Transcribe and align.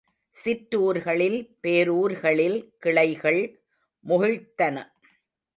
சிற்றூர்களில், 0.35 1.37
பேரூர்களில் 1.63 2.57
கிளைகள் 2.79 3.41
முகிழ்த்தன. 4.05 4.77